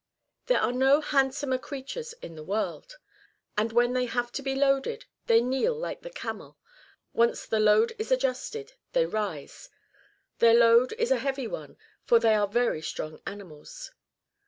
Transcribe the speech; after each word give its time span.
There 0.47 0.59
are 0.59 0.71
no 0.71 0.99
handsomer 0.99 1.59
creatures 1.59 2.13
in 2.23 2.33
the 2.33 2.43
world. 2.43 2.97
And 3.55 3.71
when 3.71 3.93
they 3.93 4.05
have 4.07 4.31
to 4.31 4.41
be 4.41 4.55
loaded, 4.55 5.05
they 5.27 5.41
kneel 5.41 5.75
like 5.75 6.01
the 6.01 6.09
camel; 6.09 6.57
once 7.13 7.45
the 7.45 7.59
load 7.59 7.93
is 7.99 8.11
adjusted, 8.11 8.73
they 8.93 9.05
rise. 9.05 9.69
Their 10.39 10.55
load 10.55 10.91
is 10.93 11.11
a 11.11 11.19
heavy 11.19 11.45
one, 11.45 11.77
for 12.03 12.17
they 12.17 12.33
are 12.33 12.47
very 12.47 12.81
strong 12.81 13.21
animals. 13.27 13.91